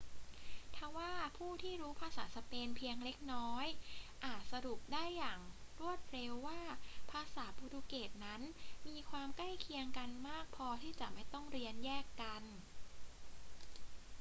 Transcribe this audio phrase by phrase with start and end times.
[0.75, 3.67] ทว่าผู้ที่รู้ภาษาสเปนเพียงเล็กน้อย
[4.25, 5.39] อาจสรุปได้อย่าง
[5.79, 6.61] รวดเร็วว่า
[7.11, 8.41] ภาษาโปรตุเกสนั้น
[8.87, 12.43] มีความใกล้เคียงกันมากพอที่จะไม่ต้องเรียนแยกกัน